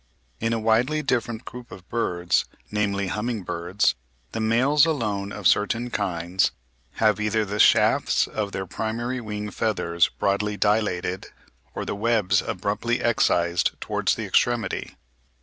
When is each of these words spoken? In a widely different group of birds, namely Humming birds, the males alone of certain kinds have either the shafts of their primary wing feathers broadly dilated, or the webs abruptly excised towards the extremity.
In 0.39 0.51
a 0.51 0.57
widely 0.59 1.03
different 1.03 1.45
group 1.45 1.71
of 1.71 1.87
birds, 1.87 2.45
namely 2.71 3.09
Humming 3.09 3.43
birds, 3.43 3.93
the 4.31 4.39
males 4.39 4.83
alone 4.83 5.31
of 5.31 5.45
certain 5.47 5.91
kinds 5.91 6.49
have 6.93 7.19
either 7.19 7.45
the 7.45 7.59
shafts 7.59 8.25
of 8.25 8.51
their 8.51 8.65
primary 8.65 9.21
wing 9.21 9.51
feathers 9.51 10.09
broadly 10.09 10.57
dilated, 10.57 11.27
or 11.75 11.85
the 11.85 11.93
webs 11.93 12.41
abruptly 12.41 12.99
excised 12.99 13.79
towards 13.79 14.15
the 14.15 14.25
extremity. 14.25 14.95